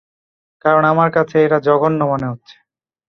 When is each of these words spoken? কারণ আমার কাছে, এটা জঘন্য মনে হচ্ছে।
কারণ 0.65 0.83
আমার 0.85 1.09
কাছে, 1.11 1.35
এটা 1.45 1.57
জঘন্য 1.59 1.99
মনে 2.03 2.27
হচ্ছে। 2.27 2.55